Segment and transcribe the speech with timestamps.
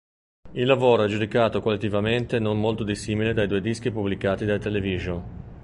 [0.53, 5.49] Il lavoro è giudicato qualitativamente non molto dissimile dai due dischi pubblicati dai Television.